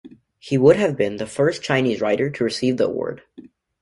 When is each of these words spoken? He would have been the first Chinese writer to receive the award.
He 0.39 0.57
would 0.57 0.77
have 0.77 0.97
been 0.97 1.17
the 1.17 1.27
first 1.27 1.61
Chinese 1.61 2.01
writer 2.01 2.31
to 2.31 2.43
receive 2.43 2.77
the 2.77 2.87
award. 2.87 3.21